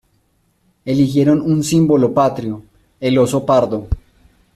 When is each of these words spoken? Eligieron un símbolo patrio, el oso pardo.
Eligieron 0.83 1.41
un 1.43 1.63
símbolo 1.63 2.11
patrio, 2.11 2.63
el 2.99 3.19
oso 3.19 3.45
pardo. 3.45 3.87